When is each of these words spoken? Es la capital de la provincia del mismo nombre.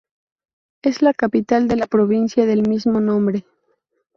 Es 0.81 1.03
la 1.03 1.13
capital 1.13 1.67
de 1.67 1.75
la 1.75 1.85
provincia 1.85 2.47
del 2.47 2.67
mismo 2.67 2.99
nombre. 2.99 3.45